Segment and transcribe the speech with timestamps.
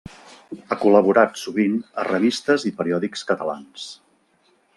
[0.67, 3.87] Ha col·laborat sovint a revistes i periòdics catalans.